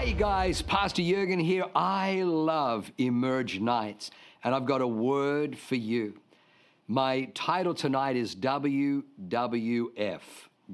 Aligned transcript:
Hey 0.00 0.14
guys, 0.14 0.62
Pastor 0.62 1.02
Jurgen 1.02 1.38
here. 1.38 1.66
I 1.74 2.22
love 2.22 2.90
Emerge 2.96 3.60
Nights, 3.60 4.10
and 4.42 4.54
I've 4.54 4.64
got 4.64 4.80
a 4.80 4.86
word 4.86 5.58
for 5.58 5.74
you. 5.74 6.18
My 6.88 7.24
title 7.34 7.74
tonight 7.74 8.16
is 8.16 8.34
WWF, 8.34 10.22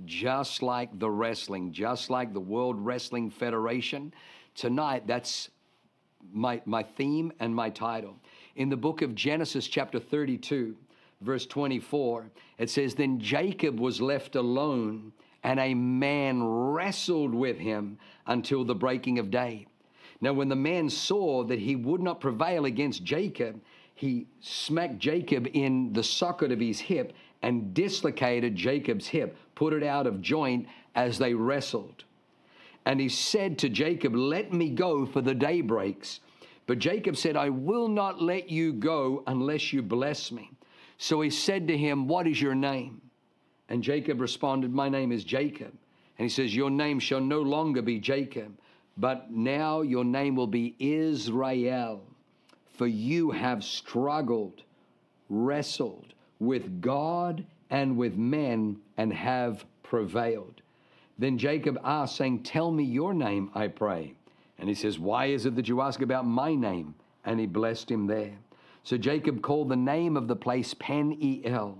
just 0.05 0.63
like 0.63 0.97
the 1.01 1.11
wrestling, 1.11 1.73
just 1.73 2.09
like 2.09 2.33
the 2.33 2.41
World 2.41 2.77
Wrestling 2.79 3.29
Federation. 3.29 4.15
Tonight, 4.55 5.09
that's 5.09 5.51
my, 6.33 6.63
my 6.65 6.85
theme 6.85 7.33
and 7.41 7.53
my 7.53 7.69
title. 7.69 8.15
In 8.55 8.69
the 8.69 8.77
book 8.77 9.03
of 9.03 9.17
Genesis, 9.17 9.67
chapter 9.67 9.99
32, 9.99 10.77
verse 11.21 11.47
24, 11.47 12.31
it 12.59 12.71
says, 12.71 12.95
Then 12.95 13.19
Jacob 13.19 13.81
was 13.81 14.01
left 14.01 14.37
alone, 14.37 15.13
and 15.47 15.61
a 15.61 15.75
man 15.75 16.43
wrestled 16.43 17.33
with 17.33 17.57
him 17.57 17.97
until 18.27 18.65
the 18.65 18.75
breaking 18.75 19.21
of 19.21 19.31
day. 19.31 19.65
Now, 20.21 20.33
when 20.33 20.49
the 20.49 20.57
man 20.57 20.91
saw 20.91 21.45
that 21.45 21.61
he 21.61 21.77
would 21.77 22.03
not 22.03 22.21
prevail 22.21 22.65
against 22.65 23.05
Jacob, 23.05 23.61
he 23.95 24.27
smacked 24.41 24.99
Jacob 24.99 25.47
in 25.53 25.93
the 25.93 26.03
socket 26.03 26.51
of 26.51 26.59
his 26.59 26.81
hip 26.81 27.13
and 27.43 27.73
dislocated 27.73 28.57
Jacob's 28.57 29.07
hip, 29.07 29.37
put 29.55 29.73
it 29.73 29.85
out 29.85 30.09
of 30.09 30.21
joint 30.21 30.67
as 30.97 31.17
they 31.17 31.33
wrestled. 31.33 32.03
And 32.85 32.99
he 32.99 33.09
said 33.09 33.57
to 33.59 33.69
Jacob, 33.69 34.17
Let 34.17 34.53
me 34.53 34.71
go, 34.71 35.07
for 35.07 35.21
the 35.21 35.35
day 35.35 35.61
breaks. 35.61 36.19
But 36.67 36.81
Jacob 36.81 37.17
said, 37.17 37.37
I 37.37 37.51
will 37.51 37.87
not 37.87 38.21
let 38.21 38.51
you 38.51 38.73
go 38.73 39.23
unless 39.29 39.73
you 39.73 39.81
bless 39.83 40.33
me. 40.33 40.51
So 40.99 41.21
he 41.21 41.31
said 41.31 41.69
to 41.69 41.79
him, 41.79 42.09
What 42.09 42.27
is 42.27 42.43
your 42.43 42.57
name? 42.57 43.01
And 43.69 43.83
Jacob 43.83 44.21
responded, 44.21 44.73
My 44.73 44.89
name 44.89 45.13
is 45.13 45.25
Jacob. 45.25 45.73
And 46.19 46.25
he 46.25 46.29
says, 46.29 46.55
Your 46.55 46.71
name 46.71 46.99
shall 46.99 47.21
no 47.21 47.41
longer 47.43 47.83
be 47.83 47.99
Jacob, 47.99 48.59
but 48.97 49.31
now 49.31 49.83
your 49.83 50.05
name 50.05 50.37
will 50.37 50.47
be 50.47 50.75
Israel 50.79 52.03
for 52.77 52.87
you 52.87 53.31
have 53.31 53.65
struggled, 53.65 54.63
wrestled 55.29 56.13
with 56.39 56.81
God 56.81 57.45
and 57.71 57.97
with 57.97 58.17
men, 58.17 58.77
and 58.97 59.13
have 59.13 59.65
prevailed. 59.83 60.61
Then 61.19 61.39
Jacob 61.39 61.79
asked, 61.83 62.17
saying, 62.17 62.43
Tell 62.43 62.71
me 62.71 62.85
your 62.85 63.15
name, 63.15 63.51
I 63.55 63.69
pray. 63.69 64.15
And 64.59 64.69
he 64.69 64.75
says, 64.75 64.99
Why 64.99 65.27
is 65.27 65.47
it 65.47 65.57
that 65.57 65.69
you 65.69 65.81
ask 65.81 66.03
about 66.03 66.27
my 66.27 66.55
name? 66.55 66.95
And 67.25 67.41
he 67.41 67.47
blessed 67.47 67.91
him 67.91 68.07
there. 68.07 68.35
So 68.85 68.97
Jacob 68.97 69.43
called 69.43 69.71
the 69.71 69.77
name 69.77 70.17
of 70.17 70.29
the 70.29 70.37
place 70.37 70.75
Peniel, 70.75 71.79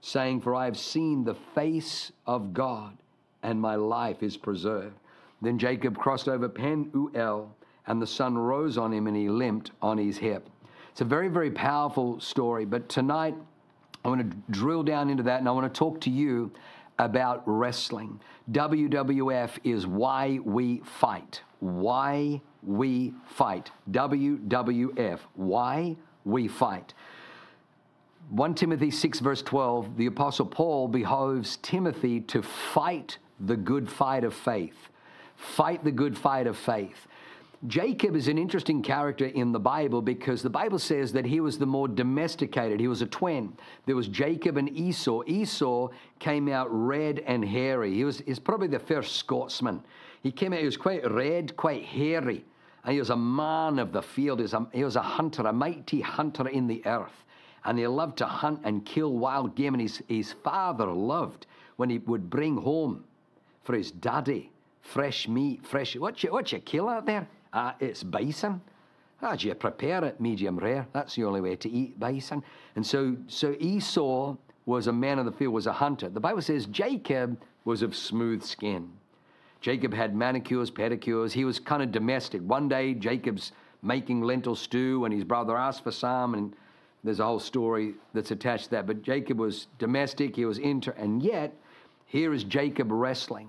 saying, 0.00 0.40
For 0.40 0.54
I 0.54 0.64
have 0.64 0.78
seen 0.78 1.24
the 1.24 1.34
face 1.54 2.12
of 2.26 2.52
God, 2.52 2.96
and 3.42 3.60
my 3.60 3.74
life 3.74 4.22
is 4.22 4.36
preserved. 4.36 4.96
Then 5.42 5.58
Jacob 5.58 5.96
crossed 5.96 6.28
over 6.28 6.48
Penuel 6.48 7.54
and 7.86 8.02
the 8.02 8.06
sun 8.06 8.36
rose 8.36 8.78
on 8.78 8.92
him 8.92 9.06
and 9.06 9.16
he 9.16 9.28
limped 9.28 9.70
on 9.82 9.98
his 9.98 10.18
hip. 10.18 10.48
It's 10.90 11.00
a 11.00 11.04
very, 11.04 11.28
very 11.28 11.50
powerful 11.50 12.18
story. 12.20 12.64
But 12.64 12.88
tonight, 12.88 13.34
I 14.04 14.08
want 14.08 14.30
to 14.30 14.36
drill 14.50 14.82
down 14.82 15.10
into 15.10 15.22
that 15.24 15.40
and 15.40 15.48
I 15.48 15.52
want 15.52 15.72
to 15.72 15.78
talk 15.78 16.00
to 16.02 16.10
you 16.10 16.50
about 16.98 17.42
wrestling. 17.46 18.20
WWF 18.50 19.58
is 19.64 19.86
why 19.86 20.40
we 20.44 20.78
fight. 20.84 21.42
Why 21.60 22.40
we 22.62 23.12
fight. 23.26 23.70
WWF. 23.90 25.20
Why 25.34 25.96
we 26.24 26.48
fight. 26.48 26.94
1 28.30 28.54
Timothy 28.54 28.90
6, 28.90 29.20
verse 29.20 29.42
12, 29.42 29.96
the 29.96 30.06
Apostle 30.06 30.46
Paul 30.46 30.88
behoves 30.88 31.58
Timothy 31.58 32.20
to 32.22 32.42
fight 32.42 33.18
the 33.38 33.56
good 33.56 33.88
fight 33.88 34.24
of 34.24 34.34
faith. 34.34 34.88
Fight 35.36 35.84
the 35.84 35.92
good 35.92 36.18
fight 36.18 36.48
of 36.48 36.56
faith. 36.56 37.06
Jacob 37.68 38.16
is 38.16 38.26
an 38.28 38.36
interesting 38.36 38.82
character 38.82 39.26
in 39.26 39.52
the 39.52 39.60
Bible 39.60 40.02
because 40.02 40.42
the 40.42 40.50
Bible 40.50 40.78
says 40.78 41.12
that 41.12 41.24
he 41.24 41.40
was 41.40 41.56
the 41.56 41.66
more 41.66 41.88
domesticated. 41.88 42.80
He 42.80 42.88
was 42.88 43.00
a 43.00 43.06
twin. 43.06 43.52
There 43.86 43.96
was 43.96 44.08
Jacob 44.08 44.56
and 44.56 44.68
Esau. 44.76 45.22
Esau 45.26 45.88
came 46.18 46.48
out 46.48 46.68
red 46.70 47.20
and 47.20 47.44
hairy. 47.44 47.94
He 47.94 48.04
was 48.04 48.18
he's 48.26 48.38
probably 48.38 48.68
the 48.68 48.78
first 48.78 49.16
Scotsman. 49.16 49.82
He 50.22 50.32
came 50.32 50.52
out, 50.52 50.58
he 50.58 50.66
was 50.66 50.76
quite 50.76 51.08
red, 51.10 51.56
quite 51.56 51.84
hairy. 51.84 52.44
And 52.84 52.92
he 52.92 52.98
was 52.98 53.10
a 53.10 53.16
man 53.16 53.78
of 53.78 53.92
the 53.92 54.02
field. 54.02 54.40
He 54.40 54.42
was 54.42 54.54
a, 54.54 54.66
he 54.72 54.84
was 54.84 54.96
a 54.96 55.02
hunter, 55.02 55.42
a 55.42 55.52
mighty 55.52 56.00
hunter 56.00 56.48
in 56.48 56.66
the 56.66 56.84
earth. 56.86 57.24
And 57.66 57.78
he 57.78 57.86
loved 57.86 58.18
to 58.18 58.26
hunt 58.26 58.60
and 58.64 58.84
kill 58.86 59.12
wild 59.12 59.54
game. 59.56 59.74
And 59.74 59.82
his, 59.82 60.02
his 60.08 60.32
father 60.32 60.86
loved 60.86 61.46
when 61.76 61.90
he 61.90 61.98
would 61.98 62.30
bring 62.30 62.56
home 62.56 63.04
for 63.64 63.74
his 63.74 63.90
daddy 63.90 64.50
fresh 64.80 65.26
meat, 65.28 65.66
fresh. 65.66 65.96
What 65.96 66.22
you, 66.22 66.32
what 66.32 66.52
you 66.52 66.60
kill 66.60 66.88
out 66.88 67.06
there? 67.06 67.28
Uh, 67.52 67.72
it's 67.80 68.02
bison. 68.02 68.60
As 69.20 69.42
you 69.42 69.54
prepare 69.54 70.04
it, 70.04 70.20
medium 70.20 70.58
rare. 70.58 70.86
That's 70.92 71.16
the 71.16 71.24
only 71.24 71.40
way 71.40 71.56
to 71.56 71.70
eat 71.70 71.98
bison. 71.98 72.42
And 72.76 72.86
so, 72.86 73.16
so 73.26 73.56
Esau 73.58 74.36
was 74.66 74.86
a 74.86 74.92
man 74.92 75.18
of 75.18 75.24
the 75.24 75.32
field, 75.32 75.54
was 75.54 75.66
a 75.66 75.72
hunter. 75.72 76.08
The 76.08 76.20
Bible 76.20 76.42
says 76.42 76.66
Jacob 76.66 77.40
was 77.64 77.82
of 77.82 77.96
smooth 77.96 78.42
skin. 78.42 78.90
Jacob 79.60 79.94
had 79.94 80.14
manicures, 80.14 80.70
pedicures. 80.70 81.32
He 81.32 81.44
was 81.44 81.58
kind 81.58 81.82
of 81.82 81.90
domestic. 81.90 82.42
One 82.42 82.68
day, 82.68 82.94
Jacob's 82.94 83.52
making 83.82 84.22
lentil 84.22 84.54
stew, 84.54 85.04
and 85.04 85.14
his 85.14 85.24
brother 85.24 85.56
asked 85.56 85.82
for 85.82 85.92
some, 85.92 86.34
and 86.34 86.54
there's 87.06 87.20
a 87.20 87.24
whole 87.24 87.38
story 87.38 87.94
that's 88.12 88.32
attached 88.32 88.64
to 88.64 88.70
that. 88.72 88.86
But 88.86 89.02
Jacob 89.02 89.38
was 89.38 89.68
domestic, 89.78 90.34
he 90.34 90.44
was 90.44 90.58
inter, 90.58 90.90
and 90.98 91.22
yet, 91.22 91.54
here 92.04 92.34
is 92.34 92.42
Jacob 92.44 92.90
wrestling. 92.90 93.48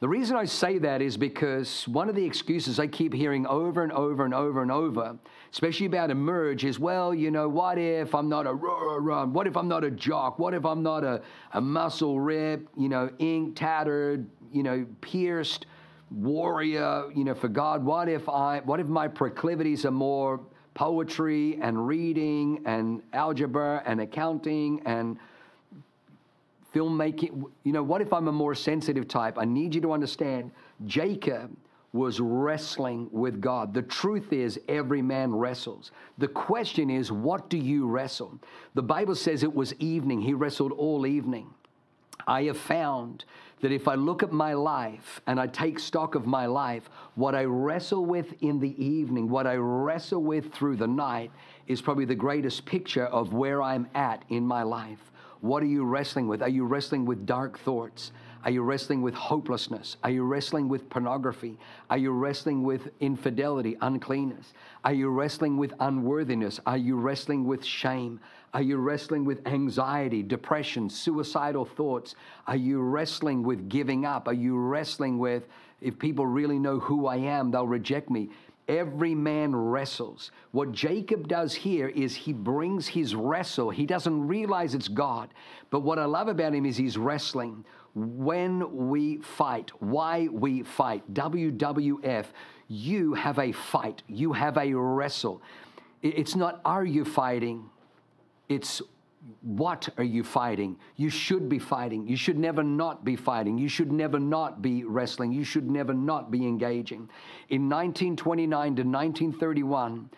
The 0.00 0.08
reason 0.08 0.34
I 0.34 0.46
say 0.46 0.78
that 0.78 1.02
is 1.02 1.16
because 1.16 1.86
one 1.86 2.08
of 2.08 2.14
the 2.14 2.24
excuses 2.24 2.80
I 2.80 2.86
keep 2.86 3.12
hearing 3.12 3.46
over 3.46 3.82
and 3.82 3.92
over 3.92 4.24
and 4.24 4.32
over 4.32 4.62
and 4.62 4.72
over, 4.72 5.16
especially 5.52 5.86
about 5.86 6.10
emerge, 6.10 6.64
is 6.64 6.78
well, 6.78 7.14
you 7.14 7.30
know, 7.30 7.48
what 7.48 7.78
if 7.78 8.14
I'm 8.14 8.28
not 8.28 8.46
a 8.46 8.52
run? 8.54 9.32
What 9.34 9.46
if 9.46 9.56
I'm 9.56 9.68
not 9.68 9.84
a 9.84 9.90
jock? 9.90 10.38
What 10.38 10.54
if 10.54 10.64
I'm 10.64 10.82
not 10.82 11.04
a, 11.04 11.22
a 11.52 11.60
muscle 11.60 12.18
rip, 12.18 12.66
you 12.76 12.88
know, 12.88 13.10
ink 13.18 13.56
tattered, 13.56 14.26
you 14.50 14.62
know, 14.62 14.86
pierced 15.00 15.66
warrior, 16.10 17.04
you 17.14 17.22
know, 17.22 17.34
for 17.34 17.48
God? 17.48 17.84
What 17.84 18.08
if 18.08 18.28
I 18.28 18.60
what 18.60 18.80
if 18.80 18.88
my 18.88 19.06
proclivities 19.06 19.84
are 19.84 19.90
more 19.90 20.40
poetry 20.80 21.58
and 21.60 21.86
reading 21.86 22.62
and 22.64 23.02
algebra 23.12 23.82
and 23.84 24.00
accounting 24.00 24.80
and 24.86 25.18
filmmaking. 26.74 27.44
You 27.64 27.72
know, 27.72 27.82
what 27.82 28.00
if 28.00 28.14
I'm 28.14 28.28
a 28.28 28.32
more 28.32 28.54
sensitive 28.54 29.06
type? 29.06 29.36
I 29.36 29.44
need 29.44 29.74
you 29.74 29.82
to 29.82 29.92
understand 29.92 30.50
Jacob 30.86 31.54
was 31.92 32.18
wrestling 32.18 33.10
with 33.12 33.42
God. 33.42 33.74
The 33.74 33.82
truth 33.82 34.32
is, 34.32 34.58
every 34.68 35.02
man 35.02 35.34
wrestles. 35.34 35.92
The 36.16 36.28
question 36.28 36.88
is, 36.88 37.12
what 37.12 37.50
do 37.50 37.58
you 37.58 37.86
wrestle? 37.86 38.38
The 38.72 38.82
Bible 38.82 39.16
says 39.16 39.42
it 39.42 39.54
was 39.54 39.74
evening. 39.80 40.22
He 40.22 40.32
wrestled 40.32 40.72
all 40.72 41.06
evening. 41.06 41.50
I 42.26 42.44
have 42.44 42.56
found 42.56 43.26
that 43.60 43.72
if 43.72 43.88
I 43.88 43.94
look 43.94 44.22
at 44.22 44.32
my 44.32 44.54
life 44.54 45.20
and 45.26 45.38
I 45.38 45.46
take 45.46 45.78
stock 45.78 46.14
of 46.14 46.26
my 46.26 46.46
life, 46.46 46.88
what 47.14 47.34
I 47.34 47.44
wrestle 47.44 48.04
with 48.04 48.34
in 48.42 48.58
the 48.58 48.82
evening, 48.82 49.28
what 49.28 49.46
I 49.46 49.56
wrestle 49.56 50.22
with 50.22 50.52
through 50.52 50.76
the 50.76 50.86
night, 50.86 51.30
is 51.66 51.80
probably 51.82 52.04
the 52.04 52.14
greatest 52.14 52.64
picture 52.64 53.06
of 53.06 53.32
where 53.32 53.62
I'm 53.62 53.86
at 53.94 54.24
in 54.28 54.44
my 54.46 54.62
life. 54.62 55.10
What 55.40 55.62
are 55.62 55.66
you 55.66 55.84
wrestling 55.84 56.28
with? 56.28 56.42
Are 56.42 56.48
you 56.48 56.64
wrestling 56.64 57.04
with 57.04 57.26
dark 57.26 57.58
thoughts? 57.58 58.12
Are 58.42 58.50
you 58.50 58.62
wrestling 58.62 59.02
with 59.02 59.14
hopelessness? 59.14 59.98
Are 60.02 60.10
you 60.10 60.24
wrestling 60.24 60.68
with 60.68 60.88
pornography? 60.88 61.58
Are 61.90 61.98
you 61.98 62.10
wrestling 62.10 62.62
with 62.62 62.88
infidelity, 63.00 63.76
uncleanness? 63.82 64.54
Are 64.82 64.94
you 64.94 65.10
wrestling 65.10 65.58
with 65.58 65.74
unworthiness? 65.78 66.58
Are 66.64 66.78
you 66.78 66.96
wrestling 66.96 67.44
with 67.44 67.62
shame? 67.64 68.18
Are 68.52 68.62
you 68.62 68.78
wrestling 68.78 69.24
with 69.24 69.46
anxiety, 69.46 70.22
depression, 70.22 70.90
suicidal 70.90 71.64
thoughts? 71.64 72.16
Are 72.48 72.56
you 72.56 72.80
wrestling 72.80 73.44
with 73.44 73.68
giving 73.68 74.04
up? 74.04 74.26
Are 74.26 74.34
you 74.34 74.58
wrestling 74.58 75.18
with, 75.18 75.46
if 75.80 75.98
people 75.98 76.26
really 76.26 76.58
know 76.58 76.80
who 76.80 77.06
I 77.06 77.16
am, 77.16 77.52
they'll 77.52 77.66
reject 77.66 78.10
me? 78.10 78.30
Every 78.68 79.14
man 79.14 79.54
wrestles. 79.54 80.32
What 80.50 80.72
Jacob 80.72 81.28
does 81.28 81.54
here 81.54 81.88
is 81.88 82.14
he 82.14 82.32
brings 82.32 82.88
his 82.88 83.14
wrestle. 83.14 83.70
He 83.70 83.86
doesn't 83.86 84.26
realize 84.26 84.74
it's 84.74 84.88
God. 84.88 85.30
But 85.70 85.80
what 85.80 85.98
I 85.98 86.04
love 86.04 86.28
about 86.28 86.54
him 86.54 86.66
is 86.66 86.76
he's 86.76 86.98
wrestling. 86.98 87.64
When 87.94 88.88
we 88.88 89.18
fight, 89.18 89.70
why 89.80 90.28
we 90.28 90.62
fight, 90.62 91.12
WWF, 91.12 92.26
you 92.68 93.14
have 93.14 93.38
a 93.40 93.50
fight, 93.50 94.02
you 94.06 94.32
have 94.32 94.56
a 94.56 94.72
wrestle. 94.72 95.42
It's 96.02 96.36
not 96.36 96.60
are 96.64 96.84
you 96.84 97.04
fighting, 97.04 97.68
it's 98.50 98.82
what 99.42 99.88
are 99.96 100.04
you 100.04 100.24
fighting? 100.24 100.76
You 100.96 101.08
should 101.08 101.48
be 101.48 101.58
fighting. 101.58 102.06
You 102.06 102.16
should 102.16 102.38
never 102.38 102.62
not 102.62 103.04
be 103.04 103.16
fighting. 103.16 103.56
You 103.58 103.68
should 103.68 103.92
never 103.92 104.18
not 104.18 104.60
be 104.60 104.84
wrestling. 104.84 105.32
You 105.32 105.44
should 105.44 105.70
never 105.70 105.94
not 105.94 106.30
be 106.30 106.46
engaging. 106.46 107.08
In 107.48 107.68
1929 107.68 108.50
to 108.50 108.82
1931, 108.82 110.10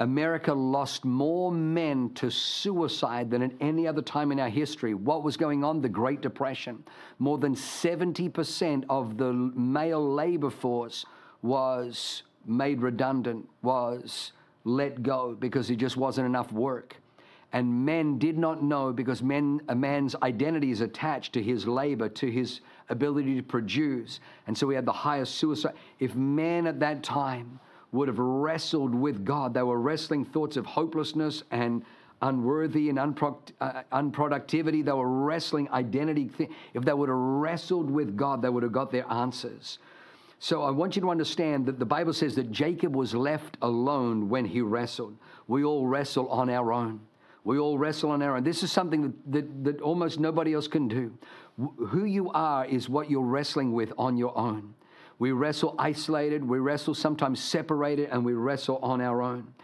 America 0.00 0.52
lost 0.52 1.04
more 1.04 1.52
men 1.52 2.10
to 2.14 2.30
suicide 2.30 3.30
than 3.30 3.42
at 3.42 3.52
any 3.60 3.86
other 3.86 4.02
time 4.02 4.32
in 4.32 4.40
our 4.40 4.48
history. 4.48 4.94
What 4.94 5.22
was 5.22 5.36
going 5.36 5.62
on? 5.62 5.82
The 5.82 5.88
Great 5.88 6.20
Depression. 6.20 6.82
More 7.18 7.38
than 7.38 7.54
70% 7.54 8.84
of 8.88 9.18
the 9.18 9.32
male 9.32 10.14
labor 10.14 10.50
force 10.50 11.04
was 11.42 12.22
made 12.46 12.80
redundant, 12.80 13.46
was 13.62 14.32
let 14.64 15.02
go 15.02 15.36
because 15.38 15.68
there 15.68 15.76
just 15.76 15.96
wasn't 15.96 16.26
enough 16.26 16.50
work 16.50 16.96
and 17.54 17.86
men 17.86 18.18
did 18.18 18.36
not 18.36 18.64
know 18.64 18.92
because 18.92 19.22
men, 19.22 19.60
a 19.68 19.76
man's 19.76 20.16
identity 20.24 20.72
is 20.72 20.80
attached 20.80 21.32
to 21.34 21.42
his 21.42 21.68
labor, 21.68 22.08
to 22.08 22.28
his 22.28 22.60
ability 22.88 23.36
to 23.36 23.44
produce. 23.44 24.18
And 24.48 24.58
so 24.58 24.66
we 24.66 24.74
had 24.74 24.84
the 24.84 24.92
highest 24.92 25.36
suicide. 25.36 25.74
If 26.00 26.16
men 26.16 26.66
at 26.66 26.80
that 26.80 27.04
time 27.04 27.60
would 27.92 28.08
have 28.08 28.18
wrestled 28.18 28.92
with 28.92 29.24
God, 29.24 29.54
they 29.54 29.62
were 29.62 29.80
wrestling 29.80 30.24
thoughts 30.24 30.56
of 30.56 30.66
hopelessness 30.66 31.44
and 31.52 31.84
unworthy 32.22 32.88
and 32.88 32.98
uh, 32.98 33.02
unproductivity. 33.12 34.84
They 34.84 34.90
were 34.90 35.08
wrestling 35.08 35.68
identity. 35.70 36.30
If 36.74 36.84
they 36.84 36.92
would 36.92 37.08
have 37.08 37.16
wrestled 37.16 37.88
with 37.88 38.16
God, 38.16 38.42
they 38.42 38.48
would 38.48 38.64
have 38.64 38.72
got 38.72 38.90
their 38.90 39.08
answers. 39.08 39.78
So 40.40 40.64
I 40.64 40.72
want 40.72 40.96
you 40.96 41.02
to 41.02 41.10
understand 41.10 41.66
that 41.66 41.78
the 41.78 41.86
Bible 41.86 42.14
says 42.14 42.34
that 42.34 42.50
Jacob 42.50 42.96
was 42.96 43.14
left 43.14 43.58
alone 43.62 44.28
when 44.28 44.44
he 44.44 44.60
wrestled. 44.60 45.16
We 45.46 45.62
all 45.62 45.86
wrestle 45.86 46.26
on 46.30 46.50
our 46.50 46.72
own. 46.72 46.98
We 47.44 47.58
all 47.58 47.78
wrestle 47.78 48.10
on 48.10 48.22
our 48.22 48.36
own. 48.36 48.42
This 48.42 48.62
is 48.62 48.72
something 48.72 49.02
that, 49.02 49.32
that, 49.32 49.64
that 49.64 49.80
almost 49.82 50.18
nobody 50.18 50.54
else 50.54 50.66
can 50.66 50.88
do. 50.88 51.16
Who 51.58 52.04
you 52.04 52.30
are 52.30 52.64
is 52.64 52.88
what 52.88 53.10
you're 53.10 53.22
wrestling 53.22 53.72
with 53.72 53.92
on 53.98 54.16
your 54.16 54.36
own. 54.36 54.74
We 55.18 55.32
wrestle 55.32 55.76
isolated, 55.78 56.42
we 56.42 56.58
wrestle 56.58 56.94
sometimes 56.94 57.40
separated, 57.40 58.08
and 58.10 58.24
we 58.24 58.32
wrestle 58.32 58.78
on 58.78 59.00
our 59.00 59.22
own. 59.22 59.54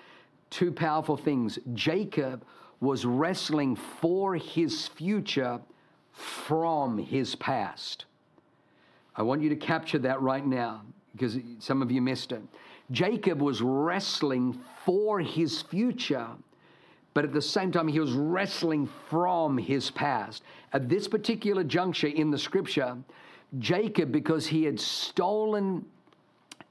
Two 0.50 0.71
powerful 0.71 1.17
things. 1.17 1.59
Jacob 1.75 2.44
was 2.81 3.05
wrestling 3.05 3.77
for 3.77 4.37
his 4.37 4.87
future 4.87 5.61
from 6.12 6.99
his 6.99 7.35
past. 7.37 8.05
I 9.17 9.23
want 9.23 9.43
you 9.43 9.49
to 9.49 9.56
capture 9.56 9.99
that 10.00 10.21
right 10.21 10.47
now 10.47 10.83
because 11.12 11.37
some 11.59 11.83
of 11.83 11.91
you 11.91 12.00
missed 12.00 12.33
it. 12.33 12.43
Jacob 12.91 13.41
was 13.41 13.61
wrestling 13.62 14.59
for 14.85 15.21
his 15.21 15.62
future 15.62 16.29
but 17.12 17.25
at 17.25 17.33
the 17.33 17.43
same 17.43 17.73
time, 17.73 17.89
he 17.89 18.01
was 18.01 18.12
wrestling 18.12 18.89
from 19.09 19.59
his 19.59 19.91
past. 19.91 20.43
At 20.73 20.89
this 20.89 21.09
particular 21.09 21.65
juncture 21.65 22.07
in 22.07 22.31
the 22.31 22.39
scripture, 22.39 22.97
Jacob, 23.59 24.12
because 24.12 24.47
he 24.47 24.65
had 24.65 24.79
stolen 24.79 25.85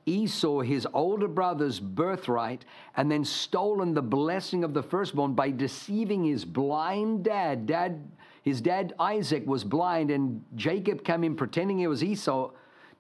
Esau, 0.06 0.62
his 0.62 0.88
older 0.94 1.28
brother's 1.28 1.80
birthright, 1.80 2.66
and 2.96 3.12
then 3.12 3.24
stolen 3.24 3.94
the 3.94 4.02
blessing 4.02 4.64
of 4.64 4.74
the 4.74 4.82
firstborn 4.82 5.34
by 5.34 5.52
deceiving 5.52 6.24
his 6.24 6.46
blind 6.46 7.24
dad. 7.24 7.68
Dad, 7.68 8.10
his 8.44 8.62
dad 8.62 8.94
Isaac 8.98 9.46
was 9.46 9.64
blind, 9.64 10.10
and 10.10 10.44
Jacob 10.56 11.04
came 11.04 11.24
in 11.24 11.36
pretending 11.36 11.78
he 11.78 11.88
was 11.88 12.04
Esau 12.04 12.52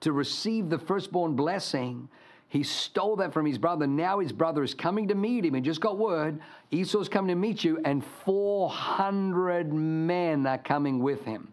to 0.01 0.11
receive 0.11 0.69
the 0.69 0.77
firstborn 0.77 1.35
blessing. 1.35 2.09
He 2.49 2.63
stole 2.63 3.15
that 3.17 3.31
from 3.31 3.45
his 3.45 3.57
brother. 3.57 3.87
Now 3.87 4.19
his 4.19 4.31
brother 4.31 4.63
is 4.63 4.73
coming 4.73 5.07
to 5.07 5.15
meet 5.15 5.45
him 5.45 5.55
and 5.55 5.63
just 5.63 5.81
got 5.81 5.97
word 5.97 6.39
Esau's 6.71 7.09
coming 7.09 7.29
to 7.29 7.35
meet 7.35 7.63
you, 7.63 7.79
and 7.83 8.05
400 8.25 9.73
men 9.73 10.45
are 10.45 10.57
coming 10.59 10.99
with 10.99 11.25
him. 11.25 11.51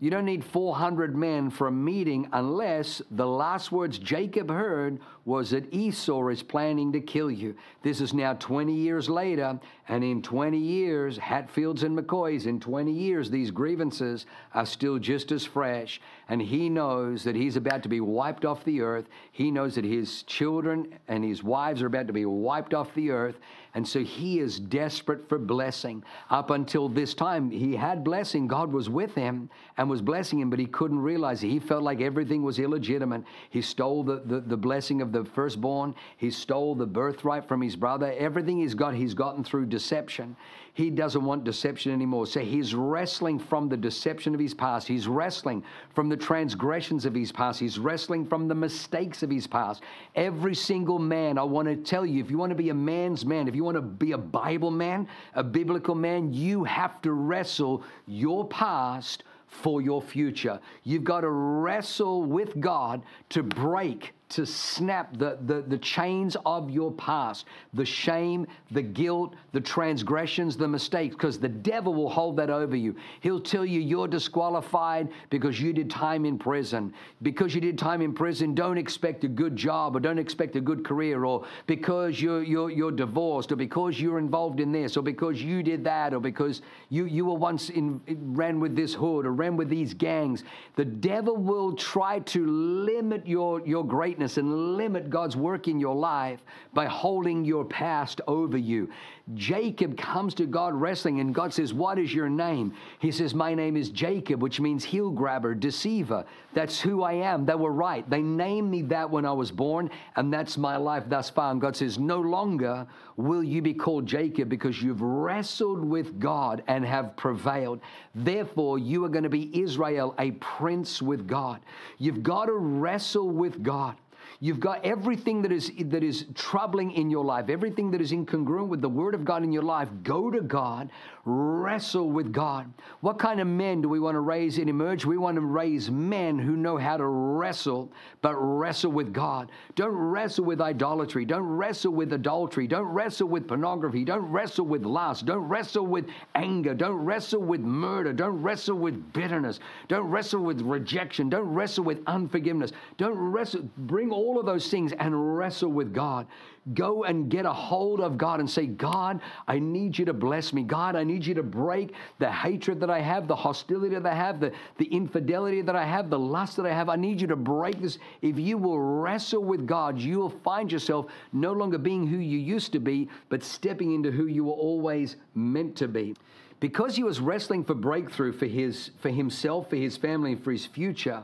You 0.00 0.10
don't 0.10 0.26
need 0.26 0.44
400 0.44 1.16
men 1.16 1.50
for 1.50 1.66
a 1.66 1.72
meeting 1.72 2.28
unless 2.32 3.02
the 3.10 3.26
last 3.26 3.72
words 3.72 3.98
Jacob 3.98 4.48
heard 4.48 5.00
was 5.24 5.50
that 5.50 5.74
Esau 5.74 6.28
is 6.28 6.40
planning 6.40 6.92
to 6.92 7.00
kill 7.00 7.32
you. 7.32 7.56
This 7.82 8.00
is 8.00 8.14
now 8.14 8.34
20 8.34 8.72
years 8.72 9.08
later, 9.08 9.58
and 9.88 10.04
in 10.04 10.22
20 10.22 10.56
years, 10.56 11.18
Hatfields 11.18 11.82
and 11.82 11.98
McCoys, 11.98 12.46
in 12.46 12.60
20 12.60 12.92
years, 12.92 13.28
these 13.28 13.50
grievances 13.50 14.26
are 14.54 14.66
still 14.66 15.00
just 15.00 15.32
as 15.32 15.44
fresh. 15.44 16.00
And 16.28 16.42
he 16.42 16.68
knows 16.68 17.24
that 17.24 17.34
he's 17.34 17.56
about 17.56 17.82
to 17.84 17.88
be 17.88 18.00
wiped 18.00 18.44
off 18.44 18.62
the 18.64 18.82
earth. 18.82 19.08
He 19.32 19.50
knows 19.50 19.76
that 19.76 19.84
his 19.84 20.22
children 20.24 20.98
and 21.08 21.24
his 21.24 21.42
wives 21.42 21.80
are 21.80 21.86
about 21.86 22.06
to 22.08 22.12
be 22.12 22.26
wiped 22.26 22.74
off 22.74 22.94
the 22.94 23.10
earth. 23.10 23.38
And 23.74 23.86
so 23.86 24.00
he 24.00 24.38
is 24.38 24.58
desperate 24.58 25.28
for 25.28 25.38
blessing. 25.38 26.02
Up 26.30 26.50
until 26.50 26.88
this 26.88 27.14
time, 27.14 27.50
he 27.50 27.76
had 27.76 28.04
blessing. 28.04 28.46
God 28.46 28.72
was 28.72 28.90
with 28.90 29.14
him 29.14 29.48
and 29.76 29.88
was 29.88 30.02
blessing 30.02 30.40
him, 30.40 30.50
but 30.50 30.58
he 30.58 30.66
couldn't 30.66 30.98
realize 30.98 31.42
it. 31.44 31.48
He 31.48 31.60
felt 31.60 31.82
like 31.82 32.00
everything 32.00 32.42
was 32.42 32.58
illegitimate. 32.58 33.24
He 33.50 33.62
stole 33.62 34.02
the, 34.02 34.22
the, 34.24 34.40
the 34.40 34.56
blessing 34.56 35.00
of 35.00 35.12
the 35.12 35.24
firstborn, 35.24 35.94
he 36.16 36.30
stole 36.30 36.74
the 36.74 36.86
birthright 36.86 37.46
from 37.46 37.62
his 37.62 37.76
brother. 37.76 38.14
Everything 38.18 38.58
he's 38.58 38.74
got, 38.74 38.94
he's 38.94 39.14
gotten 39.14 39.44
through 39.44 39.66
deception. 39.66 40.36
He 40.78 40.90
doesn't 40.90 41.24
want 41.24 41.42
deception 41.42 41.90
anymore. 41.90 42.28
So 42.28 42.38
he's 42.38 42.72
wrestling 42.72 43.40
from 43.40 43.68
the 43.68 43.76
deception 43.76 44.32
of 44.32 44.38
his 44.38 44.54
past. 44.54 44.86
He's 44.86 45.08
wrestling 45.08 45.64
from 45.92 46.08
the 46.08 46.16
transgressions 46.16 47.04
of 47.04 47.16
his 47.16 47.32
past. 47.32 47.58
He's 47.58 47.80
wrestling 47.80 48.24
from 48.24 48.46
the 48.46 48.54
mistakes 48.54 49.24
of 49.24 49.28
his 49.28 49.44
past. 49.44 49.82
Every 50.14 50.54
single 50.54 51.00
man, 51.00 51.36
I 51.36 51.42
want 51.42 51.66
to 51.66 51.74
tell 51.74 52.06
you, 52.06 52.22
if 52.22 52.30
you 52.30 52.38
want 52.38 52.50
to 52.50 52.56
be 52.56 52.70
a 52.70 52.74
man's 52.74 53.26
man, 53.26 53.48
if 53.48 53.56
you 53.56 53.64
want 53.64 53.74
to 53.74 53.82
be 53.82 54.12
a 54.12 54.18
Bible 54.18 54.70
man, 54.70 55.08
a 55.34 55.42
biblical 55.42 55.96
man, 55.96 56.32
you 56.32 56.62
have 56.62 57.02
to 57.02 57.10
wrestle 57.10 57.82
your 58.06 58.46
past 58.46 59.24
for 59.48 59.82
your 59.82 60.00
future. 60.00 60.60
You've 60.84 61.02
got 61.02 61.22
to 61.22 61.30
wrestle 61.30 62.22
with 62.22 62.60
God 62.60 63.02
to 63.30 63.42
break 63.42 64.14
to 64.30 64.44
snap 64.44 65.16
the, 65.16 65.38
the, 65.46 65.62
the 65.62 65.78
chains 65.78 66.36
of 66.44 66.70
your 66.70 66.92
past, 66.92 67.46
the 67.72 67.84
shame, 67.84 68.46
the 68.70 68.82
guilt, 68.82 69.34
the 69.52 69.60
transgressions, 69.60 70.56
the 70.56 70.68
mistakes, 70.68 71.14
because 71.14 71.38
the 71.38 71.48
devil 71.48 71.94
will 71.94 72.10
hold 72.10 72.36
that 72.36 72.50
over 72.50 72.76
you. 72.76 72.94
He'll 73.20 73.40
tell 73.40 73.64
you 73.64 73.80
you're 73.80 74.08
disqualified 74.08 75.08
because 75.30 75.60
you 75.60 75.72
did 75.72 75.88
time 75.90 76.24
in 76.24 76.38
prison. 76.38 76.92
Because 77.22 77.54
you 77.54 77.60
did 77.60 77.78
time 77.78 78.02
in 78.02 78.12
prison, 78.12 78.54
don't 78.54 78.78
expect 78.78 79.24
a 79.24 79.28
good 79.28 79.56
job 79.56 79.96
or 79.96 80.00
don't 80.00 80.18
expect 80.18 80.56
a 80.56 80.60
good 80.60 80.84
career, 80.84 81.24
or 81.24 81.46
because 81.66 82.20
you're, 82.20 82.42
you're, 82.42 82.70
you're 82.70 82.92
divorced, 82.92 83.50
or 83.52 83.56
because 83.56 84.00
you're 84.00 84.18
involved 84.18 84.60
in 84.60 84.72
this, 84.72 84.96
or 84.96 85.02
because 85.02 85.42
you 85.42 85.62
did 85.62 85.84
that, 85.84 86.12
or 86.12 86.20
because 86.20 86.62
you, 86.90 87.06
you 87.06 87.24
were 87.24 87.34
once 87.34 87.70
in, 87.70 88.00
ran 88.34 88.60
with 88.60 88.76
this 88.76 88.92
hood 88.92 89.24
or 89.24 89.32
ran 89.32 89.56
with 89.56 89.68
these 89.68 89.94
gangs. 89.94 90.44
The 90.76 90.84
devil 90.84 91.36
will 91.36 91.74
try 91.74 92.18
to 92.20 92.46
limit 92.46 93.26
your, 93.26 93.66
your 93.66 93.84
greatness 93.84 94.17
greatness 94.18 94.36
and 94.36 94.76
limit 94.76 95.10
God's 95.10 95.36
work 95.36 95.68
in 95.68 95.78
your 95.78 95.94
life 95.94 96.40
by 96.74 96.86
holding 96.86 97.44
your 97.44 97.64
past 97.64 98.20
over 98.26 98.58
you. 98.58 98.90
Jacob 99.34 99.96
comes 99.96 100.34
to 100.34 100.46
God 100.46 100.74
wrestling, 100.74 101.20
and 101.20 101.32
God 101.34 101.52
says, 101.52 101.72
What 101.72 101.98
is 101.98 102.12
your 102.12 102.28
name? 102.28 102.74
He 102.98 103.12
says, 103.12 103.32
My 103.32 103.54
name 103.54 103.76
is 103.76 103.90
Jacob, 103.90 104.42
which 104.42 104.58
means 104.58 104.82
heel 104.82 105.10
grabber, 105.10 105.54
deceiver. 105.54 106.24
That's 106.52 106.80
who 106.80 107.02
I 107.02 107.12
am. 107.12 107.46
They 107.46 107.54
were 107.54 107.72
right. 107.72 108.08
They 108.10 108.22
named 108.22 108.70
me 108.70 108.82
that 108.82 109.08
when 109.08 109.24
I 109.24 109.32
was 109.32 109.52
born, 109.52 109.90
and 110.16 110.32
that's 110.32 110.56
my 110.56 110.76
life 110.76 111.04
thus 111.08 111.30
far. 111.30 111.52
And 111.52 111.60
God 111.60 111.76
says, 111.76 111.98
No 111.98 112.20
longer 112.20 112.86
will 113.16 113.44
you 113.44 113.60
be 113.62 113.74
called 113.74 114.06
Jacob 114.06 114.48
because 114.48 114.82
you've 114.82 115.02
wrestled 115.02 115.84
with 115.84 116.18
God 116.18 116.62
and 116.66 116.84
have 116.84 117.16
prevailed. 117.16 117.80
Therefore, 118.14 118.78
you 118.78 119.04
are 119.04 119.10
going 119.10 119.24
to 119.24 119.30
be 119.30 119.60
Israel, 119.60 120.14
a 120.18 120.32
prince 120.32 121.02
with 121.02 121.28
God. 121.28 121.60
You've 121.98 122.22
got 122.22 122.46
to 122.46 122.54
wrestle 122.54 123.28
with 123.28 123.62
God. 123.62 123.96
You've 124.40 124.60
got 124.60 124.84
everything 124.84 125.42
that 125.42 125.50
is, 125.50 125.72
that 125.86 126.04
is 126.04 126.26
troubling 126.34 126.92
in 126.92 127.10
your 127.10 127.24
life, 127.24 127.48
everything 127.48 127.90
that 127.90 128.00
is 128.00 128.12
incongruent 128.12 128.68
with 128.68 128.80
the 128.80 128.88
Word 128.88 129.16
of 129.16 129.24
God 129.24 129.42
in 129.42 129.50
your 129.50 129.64
life. 129.64 129.88
Go 130.04 130.30
to 130.30 130.40
God, 130.40 130.90
wrestle 131.24 132.08
with 132.08 132.32
God. 132.32 132.72
What 133.00 133.18
kind 133.18 133.40
of 133.40 133.48
men 133.48 133.82
do 133.82 133.88
we 133.88 133.98
want 133.98 134.14
to 134.14 134.20
raise 134.20 134.58
in 134.58 134.68
Emerge? 134.68 135.04
We 135.04 135.18
want 135.18 135.34
to 135.34 135.40
raise 135.40 135.90
men 135.90 136.38
who 136.38 136.56
know 136.56 136.76
how 136.76 136.96
to 136.96 137.06
wrestle, 137.06 137.90
but 138.22 138.36
wrestle 138.36 138.92
with 138.92 139.12
God. 139.12 139.50
Don't 139.74 139.90
wrestle 139.90 140.44
with 140.44 140.60
idolatry. 140.60 141.24
Don't 141.24 141.42
wrestle 141.42 141.92
with 141.92 142.12
adultery. 142.12 142.68
Don't 142.68 142.86
wrestle 142.86 143.26
with 143.26 143.48
pornography. 143.48 144.04
Don't 144.04 144.30
wrestle 144.30 144.66
with 144.66 144.84
lust. 144.84 145.26
Don't 145.26 145.48
wrestle 145.48 145.86
with 145.86 146.06
anger. 146.36 146.74
Don't 146.74 147.04
wrestle 147.04 147.42
with 147.42 147.60
murder. 147.60 148.12
Don't 148.12 148.40
wrestle 148.40 148.78
with 148.78 149.12
bitterness. 149.12 149.58
Don't 149.88 150.08
wrestle 150.08 150.44
with 150.44 150.60
rejection. 150.60 151.28
Don't 151.28 151.48
wrestle 151.48 151.82
with 151.82 152.04
unforgiveness. 152.06 152.70
Don't 152.98 153.18
wrestle. 153.18 153.68
Bring 153.76 154.12
all 154.12 154.27
all 154.28 154.38
of 154.38 154.44
those 154.44 154.68
things 154.68 154.92
and 154.92 155.38
wrestle 155.38 155.70
with 155.70 155.94
God. 155.94 156.26
Go 156.74 157.04
and 157.04 157.30
get 157.30 157.46
a 157.46 157.52
hold 157.52 158.00
of 158.02 158.18
God 158.18 158.40
and 158.40 158.50
say, 158.50 158.66
God, 158.66 159.22
I 159.46 159.58
need 159.58 159.98
you 159.98 160.04
to 160.04 160.12
bless 160.12 160.52
me. 160.52 160.62
God, 160.62 160.96
I 160.96 161.02
need 161.02 161.24
you 161.24 161.32
to 161.32 161.42
break 161.42 161.94
the 162.18 162.30
hatred 162.30 162.78
that 162.80 162.90
I 162.90 163.00
have, 163.00 163.26
the 163.26 163.34
hostility 163.34 163.94
that 163.94 164.04
I 164.04 164.14
have, 164.14 164.38
the, 164.38 164.52
the 164.76 164.84
infidelity 164.84 165.62
that 165.62 165.74
I 165.74 165.86
have, 165.86 166.10
the 166.10 166.18
lust 166.18 166.56
that 166.58 166.66
I 166.66 166.74
have. 166.74 166.90
I 166.90 166.96
need 166.96 167.22
you 167.22 167.26
to 167.28 167.36
break 167.36 167.80
this. 167.80 167.98
If 168.20 168.38
you 168.38 168.58
will 168.58 168.78
wrestle 168.78 169.42
with 169.42 169.66
God, 169.66 169.98
you 169.98 170.18
will 170.18 170.28
find 170.44 170.70
yourself 170.70 171.06
no 171.32 171.54
longer 171.54 171.78
being 171.78 172.06
who 172.06 172.18
you 172.18 172.38
used 172.38 172.72
to 172.72 172.80
be, 172.80 173.08
but 173.30 173.42
stepping 173.42 173.94
into 173.94 174.10
who 174.10 174.26
you 174.26 174.44
were 174.44 174.52
always 174.52 175.16
meant 175.34 175.74
to 175.76 175.88
be. 175.88 176.14
Because 176.60 176.96
he 176.96 177.02
was 177.02 177.18
wrestling 177.18 177.64
for 177.64 177.74
breakthrough 177.74 178.32
for, 178.32 178.46
his, 178.46 178.90
for 179.00 179.08
himself, 179.08 179.70
for 179.70 179.76
his 179.76 179.96
family, 179.96 180.32
and 180.32 180.44
for 180.44 180.52
his 180.52 180.66
future, 180.66 181.22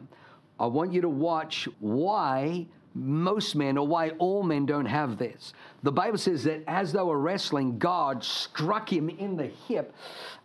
I 0.58 0.66
want 0.66 0.94
you 0.94 1.02
to 1.02 1.08
watch 1.11 1.68
why 1.80 2.66
most 2.95 3.57
men 3.57 3.77
or 3.77 3.87
why 3.87 4.11
all 4.19 4.43
men 4.43 4.67
don't 4.67 4.87
have 4.87 5.19
this. 5.19 5.53
The 5.83 5.93
Bible 5.93 6.19
says 6.19 6.45
that 6.45 6.63
as 6.67 6.93
they 6.93 7.03
were 7.03 7.19
wrestling, 7.19 7.79
God 7.79 8.23
struck 8.23 8.91
him 8.91 9.09
in 9.09 9.37
the 9.37 9.47
hip 9.69 9.95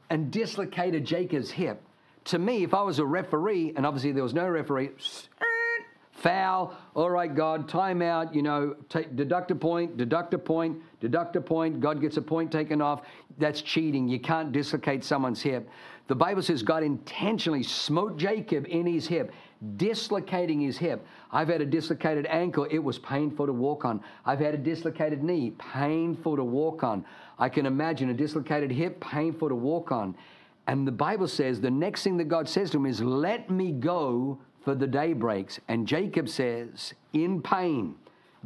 and 0.09 0.31
dislocated 0.31 1.05
Jacob's 1.05 1.51
hip. 1.51 1.81
To 2.25 2.39
me, 2.39 2.63
if 2.63 2.73
I 2.73 2.81
was 2.81 2.99
a 2.99 3.05
referee, 3.05 3.73
and 3.75 3.85
obviously 3.85 4.11
there 4.11 4.23
was 4.23 4.33
no 4.33 4.47
referee, 4.47 4.89
foul, 6.11 6.75
all 6.95 7.09
right, 7.09 7.33
God, 7.33 7.69
timeout, 7.69 8.35
you 8.35 8.41
know, 8.41 8.75
take, 8.89 9.15
deduct 9.15 9.51
a 9.51 9.55
point, 9.55 9.97
deduct 9.97 10.33
a 10.33 10.37
point, 10.37 10.77
deduct 10.99 11.35
a 11.35 11.41
point, 11.41 11.79
God 11.79 12.01
gets 12.01 12.17
a 12.17 12.21
point 12.21 12.51
taken 12.51 12.81
off. 12.81 13.03
That's 13.37 13.61
cheating. 13.61 14.07
You 14.07 14.19
can't 14.19 14.51
dislocate 14.51 15.03
someone's 15.03 15.41
hip. 15.41 15.69
The 16.07 16.15
Bible 16.15 16.41
says 16.41 16.63
God 16.63 16.83
intentionally 16.83 17.63
smote 17.63 18.17
Jacob 18.17 18.65
in 18.67 18.85
his 18.85 19.07
hip 19.07 19.31
dislocating 19.77 20.61
his 20.61 20.77
hip. 20.77 21.05
I've 21.31 21.49
had 21.49 21.61
a 21.61 21.65
dislocated 21.65 22.25
ankle, 22.27 22.65
it 22.69 22.79
was 22.79 22.97
painful 22.99 23.45
to 23.45 23.53
walk 23.53 23.85
on. 23.85 24.01
I've 24.25 24.39
had 24.39 24.53
a 24.53 24.57
dislocated 24.57 25.23
knee, 25.23 25.51
painful 25.73 26.37
to 26.37 26.43
walk 26.43 26.83
on. 26.83 27.05
I 27.37 27.49
can 27.49 27.65
imagine 27.65 28.09
a 28.09 28.13
dislocated 28.13 28.71
hip, 28.71 28.99
painful 29.01 29.49
to 29.49 29.55
walk 29.55 29.91
on. 29.91 30.15
And 30.67 30.87
the 30.87 30.91
Bible 30.91 31.27
says 31.27 31.59
the 31.59 31.71
next 31.71 32.03
thing 32.03 32.17
that 32.17 32.25
God 32.25 32.47
says 32.47 32.69
to 32.71 32.77
him 32.77 32.85
is, 32.85 33.01
Let 33.01 33.49
me 33.49 33.71
go 33.71 34.39
for 34.63 34.75
the 34.75 34.87
day 34.87 35.13
breaks. 35.13 35.59
And 35.67 35.87
Jacob 35.87 36.29
says, 36.29 36.93
in 37.13 37.41
pain, 37.41 37.95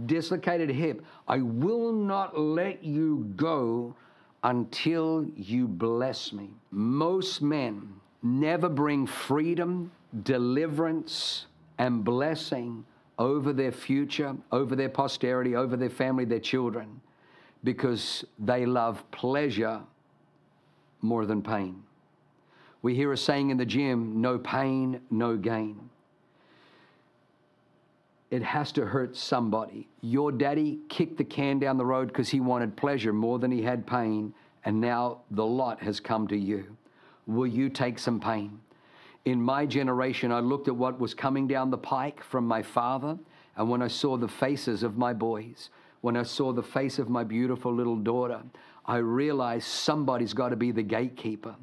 dislocated 0.05 0.69
hip, 0.69 1.03
I 1.27 1.39
will 1.39 1.91
not 1.91 2.39
let 2.39 2.83
you 2.83 3.31
go 3.35 3.95
until 4.43 5.25
you 5.35 5.67
bless 5.67 6.33
me. 6.33 6.49
Most 6.71 7.41
men 7.41 7.93
never 8.21 8.69
bring 8.69 9.05
freedom 9.05 9.91
deliverance 10.21 11.47
and 11.77 12.03
blessing 12.03 12.85
over 13.17 13.53
their 13.53 13.71
future, 13.71 14.35
over 14.51 14.75
their 14.75 14.89
posterity, 14.89 15.55
over 15.55 15.75
their 15.75 15.89
family, 15.89 16.25
their 16.25 16.39
children, 16.39 17.01
because 17.63 18.25
they 18.39 18.65
love 18.65 19.03
pleasure 19.11 19.81
more 21.01 21.25
than 21.25 21.41
pain. 21.41 21.81
We 22.81 22.95
hear 22.95 23.11
a 23.13 23.17
saying 23.17 23.49
in 23.49 23.57
the 23.57 23.65
gym 23.65 24.21
no 24.21 24.37
pain, 24.37 24.99
no 25.09 25.37
gain. 25.37 25.89
It 28.29 28.41
has 28.43 28.71
to 28.73 28.85
hurt 28.85 29.15
somebody. 29.15 29.87
Your 30.01 30.31
daddy 30.31 30.79
kicked 30.89 31.17
the 31.17 31.23
can 31.23 31.59
down 31.59 31.77
the 31.77 31.85
road 31.85 32.07
because 32.07 32.29
he 32.29 32.39
wanted 32.39 32.75
pleasure 32.75 33.13
more 33.13 33.37
than 33.39 33.51
he 33.51 33.61
had 33.61 33.85
pain, 33.85 34.33
and 34.65 34.81
now 34.81 35.19
the 35.31 35.45
lot 35.45 35.81
has 35.81 35.99
come 35.99 36.27
to 36.29 36.37
you. 36.37 36.75
Will 37.27 37.47
you 37.47 37.69
take 37.69 37.99
some 37.99 38.19
pain? 38.19 38.59
In 39.25 39.41
my 39.41 39.65
generation, 39.65 40.31
I 40.31 40.39
looked 40.39 40.67
at 40.67 40.75
what 40.75 40.99
was 40.99 41.13
coming 41.13 41.47
down 41.47 41.69
the 41.69 41.77
pike 41.77 42.21
from 42.23 42.45
my 42.45 42.61
father, 42.61 43.17
and 43.55 43.69
when 43.69 43.81
I 43.81 43.87
saw 43.87 44.17
the 44.17 44.27
faces 44.27 44.83
of 44.83 44.97
my 44.97 45.13
boys, 45.13 45.69
when 46.01 46.17
I 46.17 46.23
saw 46.23 46.51
the 46.51 46.63
face 46.63 46.99
of 46.99 47.09
my 47.09 47.23
beautiful 47.23 47.73
little 47.73 47.95
daughter, 47.95 48.41
I 48.85 48.97
realized 48.97 49.67
somebody's 49.67 50.33
got 50.33 50.49
to 50.49 50.57
be 50.57 50.71
the 50.71 50.83
gatekeeper. 50.83 51.55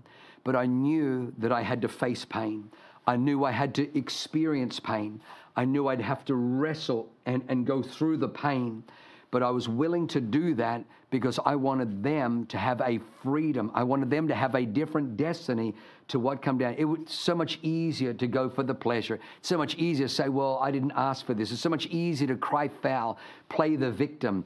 But 0.43 0.57
I 0.57 0.65
knew 0.65 1.35
that 1.37 1.53
I 1.53 1.61
had 1.61 1.83
to 1.83 1.89
face 1.89 2.25
pain. 2.25 2.71
I 3.07 3.17
knew 3.17 3.45
I 3.45 3.51
had 3.51 3.75
to 3.75 3.99
experience 3.99 4.81
pain. 4.81 5.21
I 5.55 5.67
knew 5.67 5.89
I'd 5.89 6.01
have 6.01 6.25
to 6.27 6.35
wrestle 6.35 7.11
and, 7.27 7.43
and 7.49 7.67
go 7.67 7.83
through 7.83 8.17
the 8.19 8.29
pain. 8.29 8.83
But 9.31 9.43
I 9.45 9.51
was 9.51 9.69
willing 9.69 10.09
to 10.09 10.21
do 10.21 10.55
that 10.55 10.85
because 11.11 11.39
I 11.45 11.55
wanted 11.55 12.03
them 12.03 12.47
to 12.47 12.59
have 12.59 12.81
a 12.81 12.99
freedom. 13.23 13.71
I 13.75 13.85
wanted 13.85 14.11
them 14.11 14.27
to 14.29 14.35
have 14.35 14.55
a 14.55 14.65
different 14.65 15.17
destiny 15.17 15.75
to 16.09 16.19
what 16.19 16.43
come 16.43 16.59
down. 16.59 16.75
It 16.77 16.85
was 16.85 17.01
so 17.07 17.35
much 17.35 17.61
easier 17.63 18.13
to 18.13 18.27
go 18.27 18.49
for 18.49 18.65
the 18.65 18.75
pleasure. 18.75 19.21
It's 19.39 19.49
so 19.49 19.59
much 19.59 19.77
easier 19.77 20.09
to 20.09 20.13
say, 20.13 20.29
well, 20.29 20.59
I 20.61 20.73
didn't 20.73 20.93
ask 20.97 21.25
for 21.25 21.35
this. 21.35 21.53
It's 21.53 21.61
so 21.61 21.69
much 21.69 21.87
easier 21.87 22.27
to 22.29 22.37
cry 22.37 22.69
foul, 22.69 23.19
play 23.49 23.77
the 23.77 23.91
victim. 23.91 24.45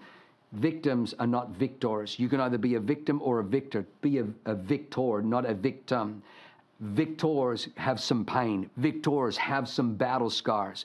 Victims 0.53 1.15
are 1.19 1.27
not 1.27 1.51
victors. 1.51 2.19
You 2.19 2.29
can 2.29 2.41
either 2.41 2.59
be 2.59 2.75
a 2.75 2.81
victim 2.81 3.21
or 3.23 3.41
a 3.41 3.45
victor. 3.45 3.87
Be 4.03 4.19
a, 4.19 4.27
a 4.45 4.55
victor, 4.55 5.23
not 5.23 5.47
a 5.47 5.55
victim. 5.55 6.23
Victors 6.81 7.69
have 7.77 7.99
some 7.99 8.25
pain. 8.25 8.69
Victors 8.77 9.37
have 9.37 9.69
some 9.69 9.95
battle 9.95 10.31
scars. 10.31 10.85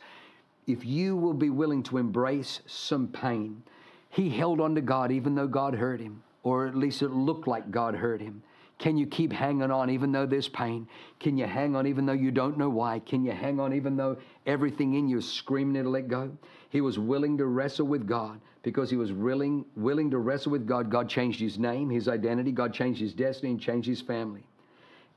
If 0.68 0.86
you 0.86 1.16
will 1.18 1.34
be 1.34 1.50
willing 1.50 1.84
to 1.84 1.98
embrace 1.98 2.62
some 2.66 3.08
pain, 3.08 3.62
he 4.10 4.30
held 4.30 4.60
on 4.60 4.76
to 4.76 4.82
God 4.82 5.12
even 5.12 5.36
though 5.36 5.48
God 5.48 5.76
hurt 5.76 6.00
him, 6.00 6.24
or 6.44 6.68
at 6.68 6.76
least 6.76 7.02
it 7.02 7.12
looked 7.12 7.48
like 7.48 7.72
God 7.72 7.96
hurt 7.96 8.22
him. 8.22 8.44
Can 8.80 8.98
you 8.98 9.06
keep 9.06 9.34
hanging 9.34 9.72
on 9.72 9.90
even 9.90 10.12
though 10.14 10.26
there's 10.26 10.48
pain? 10.48 10.88
Can 11.20 11.38
you 11.38 11.46
hang 11.46 11.76
on 11.76 11.86
even 11.86 12.06
though 12.06 12.14
you 12.14 12.32
don't 12.32 12.58
know 12.58 12.70
why? 12.70 13.00
Can 13.00 13.26
you 13.26 13.34
hang 13.34 13.60
on 13.60 13.74
even 13.74 13.98
though 13.98 14.18
everything 14.46 14.94
in 14.94 15.10
you 15.10 15.18
is 15.18 15.30
screaming 15.30 15.84
to 15.84 15.90
let 15.90 16.08
go? 16.08 16.32
He 16.70 16.80
was 16.80 16.98
willing 16.98 17.38
to 17.40 17.46
wrestle 17.46 17.88
with 17.88 18.08
God 18.08 18.40
because 18.64 18.90
he 18.90 18.96
was 18.96 19.12
willing, 19.12 19.66
willing 19.76 20.10
to 20.12 20.18
wrestle 20.18 20.54
with 20.54 20.66
God. 20.66 20.90
God 20.90 21.10
changed 21.10 21.42
his 21.42 21.60
name, 21.60 21.90
his 21.90 22.08
identity, 22.08 22.54
God 22.54 22.74
changed 22.74 23.02
his 23.02 23.14
destiny, 23.14 23.52
and 23.52 23.60
changed 23.60 23.88
his 23.88 24.02
family. 24.02 24.44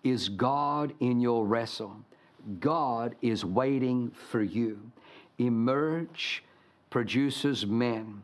Is 0.03 0.29
God 0.29 0.93
in 0.99 1.21
your 1.21 1.47
wrestle? 1.47 1.97
God 2.59 3.15
is 3.23 3.45
waiting 3.45 4.11
for 4.11 4.43
you. 4.43 4.91
Emerge 5.39 6.43
produces 6.91 7.65
men 7.65 8.23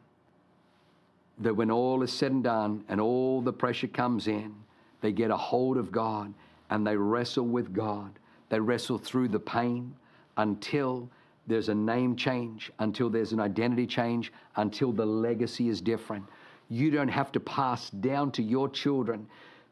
that 1.40 1.54
when 1.54 1.70
all 1.70 2.02
is 2.02 2.12
said 2.12 2.32
and 2.32 2.44
done 2.44 2.84
and 2.88 3.00
all 3.00 3.40
the 3.40 3.52
pressure 3.52 3.86
comes 3.86 4.26
in, 4.26 4.54
they 5.00 5.12
get 5.12 5.30
a 5.30 5.36
hold 5.36 5.76
of 5.76 5.92
God 5.92 6.32
and 6.70 6.86
they 6.86 6.96
wrestle 6.96 7.46
with 7.46 7.72
God. 7.72 8.18
They 8.48 8.60
wrestle 8.60 8.98
through 8.98 9.28
the 9.28 9.40
pain 9.40 9.94
until 10.36 11.08
there's 11.46 11.68
a 11.68 11.74
name 11.74 12.16
change, 12.16 12.70
until 12.78 13.08
there's 13.08 13.32
an 13.32 13.40
identity 13.40 13.86
change, 13.86 14.32
until 14.56 14.92
the 14.92 15.06
legacy 15.06 15.68
is 15.68 15.80
different. 15.80 16.24
You 16.68 16.90
don't 16.90 17.08
have 17.08 17.32
to 17.32 17.40
pass 17.40 17.90
down 17.90 18.32
to 18.32 18.42
your 18.42 18.68
children 18.68 19.26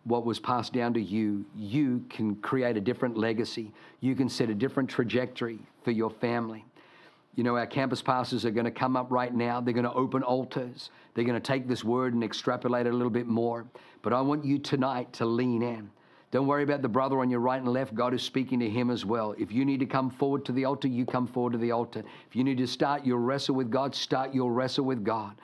what 0.04 0.24
was 0.24 0.38
passed 0.38 0.72
down 0.72 0.94
to 0.94 1.00
you. 1.00 1.44
You 1.54 2.04
can 2.08 2.36
create 2.36 2.76
a 2.76 2.80
different 2.80 3.18
legacy. 3.18 3.72
You 4.00 4.14
can 4.14 4.28
set 4.28 4.48
a 4.48 4.54
different 4.54 4.88
trajectory 4.88 5.58
for 5.84 5.90
your 5.90 6.10
family. 6.10 6.64
You 7.36 7.44
know, 7.44 7.56
our 7.56 7.66
campus 7.66 8.00
pastors 8.00 8.46
are 8.46 8.50
going 8.50 8.64
to 8.64 8.70
come 8.70 8.96
up 8.96 9.10
right 9.10 9.32
now. 9.32 9.60
They're 9.60 9.74
going 9.74 9.84
to 9.84 9.92
open 9.92 10.22
altars. 10.22 10.90
They're 11.14 11.24
going 11.24 11.40
to 11.40 11.46
take 11.46 11.68
this 11.68 11.84
word 11.84 12.14
and 12.14 12.24
extrapolate 12.24 12.86
it 12.86 12.94
a 12.94 12.96
little 12.96 13.10
bit 13.10 13.26
more. 13.26 13.66
But 14.00 14.14
I 14.14 14.22
want 14.22 14.44
you 14.44 14.58
tonight 14.58 15.12
to 15.14 15.26
lean 15.26 15.62
in. 15.62 15.90
Don't 16.30 16.46
worry 16.46 16.64
about 16.64 16.80
the 16.80 16.88
brother 16.88 17.20
on 17.20 17.30
your 17.30 17.40
right 17.40 17.60
and 17.60 17.68
left. 17.68 17.94
God 17.94 18.14
is 18.14 18.22
speaking 18.22 18.58
to 18.60 18.68
him 18.68 18.90
as 18.90 19.04
well. 19.04 19.34
If 19.38 19.52
you 19.52 19.66
need 19.66 19.80
to 19.80 19.86
come 19.86 20.10
forward 20.10 20.46
to 20.46 20.52
the 20.52 20.64
altar, 20.64 20.88
you 20.88 21.04
come 21.04 21.26
forward 21.26 21.52
to 21.52 21.58
the 21.58 21.72
altar. 21.72 22.02
If 22.28 22.34
you 22.34 22.42
need 22.42 22.58
to 22.58 22.66
start 22.66 23.04
your 23.04 23.18
wrestle 23.18 23.54
with 23.54 23.70
God, 23.70 23.94
start 23.94 24.34
your 24.34 24.50
wrestle 24.50 24.86
with 24.86 25.04
God. 25.04 25.36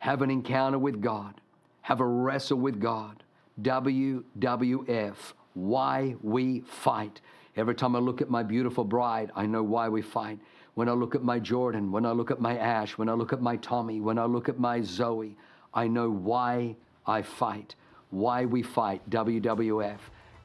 Have 0.00 0.22
an 0.22 0.30
encounter 0.30 0.78
with 0.78 1.00
God. 1.00 1.40
Have 1.82 2.00
a 2.00 2.06
wrestle 2.06 2.58
with 2.58 2.80
God. 2.80 3.22
WWF, 3.62 5.16
why 5.54 6.16
we 6.22 6.60
fight. 6.60 7.20
Every 7.56 7.74
time 7.74 7.96
I 7.96 8.00
look 8.00 8.20
at 8.20 8.28
my 8.28 8.42
beautiful 8.42 8.84
bride, 8.84 9.30
I 9.34 9.46
know 9.46 9.62
why 9.62 9.88
we 9.88 10.02
fight 10.02 10.38
when 10.76 10.88
I 10.90 10.92
look 10.92 11.14
at 11.14 11.22
my 11.22 11.38
Jordan, 11.38 11.90
when 11.90 12.04
I 12.04 12.12
look 12.12 12.30
at 12.30 12.38
my 12.38 12.58
Ash, 12.58 12.98
when 12.98 13.08
I 13.08 13.14
look 13.14 13.32
at 13.32 13.40
my 13.40 13.56
Tommy, 13.56 14.02
when 14.02 14.18
I 14.18 14.26
look 14.26 14.50
at 14.50 14.58
my 14.58 14.82
Zoe, 14.82 15.34
I 15.72 15.88
know 15.88 16.10
why 16.10 16.76
I 17.06 17.22
fight, 17.22 17.74
why 18.10 18.44
we 18.44 18.62
fight 18.62 19.00
WWF. 19.08 19.96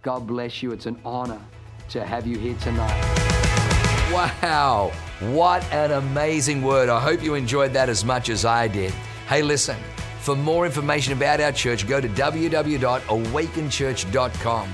God 0.03 0.25
bless 0.25 0.63
you. 0.63 0.71
It's 0.71 0.85
an 0.85 0.97
honor 1.03 1.41
to 1.89 2.05
have 2.05 2.25
you 2.25 2.37
here 2.37 2.55
tonight. 2.61 2.97
Wow, 4.13 4.93
what 5.19 5.69
an 5.73 5.91
amazing 5.91 6.61
word. 6.61 6.87
I 6.87 7.01
hope 7.01 7.21
you 7.21 7.35
enjoyed 7.35 7.73
that 7.73 7.89
as 7.89 8.05
much 8.05 8.29
as 8.29 8.45
I 8.45 8.69
did. 8.69 8.93
Hey, 9.27 9.41
listen, 9.41 9.75
for 10.21 10.37
more 10.37 10.65
information 10.65 11.11
about 11.11 11.41
our 11.41 11.51
church, 11.51 11.85
go 11.89 11.99
to 11.99 12.07
www.awakenchurch.com 12.07 14.73